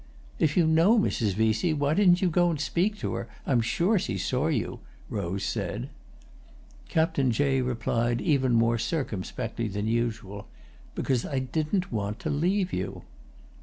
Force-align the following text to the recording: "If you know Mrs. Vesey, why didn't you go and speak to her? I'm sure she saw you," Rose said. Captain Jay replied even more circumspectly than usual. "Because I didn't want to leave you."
"If 0.39 0.57
you 0.57 0.65
know 0.65 0.97
Mrs. 0.97 1.33
Vesey, 1.35 1.75
why 1.75 1.93
didn't 1.93 2.23
you 2.23 2.29
go 2.31 2.49
and 2.49 2.59
speak 2.59 2.97
to 3.01 3.13
her? 3.13 3.27
I'm 3.45 3.61
sure 3.61 3.99
she 3.99 4.17
saw 4.17 4.47
you," 4.47 4.79
Rose 5.11 5.43
said. 5.43 5.89
Captain 6.89 7.29
Jay 7.29 7.61
replied 7.61 8.19
even 8.19 8.53
more 8.53 8.79
circumspectly 8.79 9.67
than 9.67 9.85
usual. 9.85 10.47
"Because 10.95 11.23
I 11.23 11.37
didn't 11.37 11.91
want 11.91 12.17
to 12.21 12.31
leave 12.31 12.73
you." 12.73 13.03